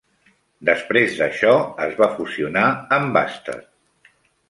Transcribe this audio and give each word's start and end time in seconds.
Després 0.69 1.13
d'això 1.19 1.53
es 1.89 1.95
va 2.01 2.09
fusionar 2.17 2.67
amb 2.99 3.17
Buster. 3.19 3.61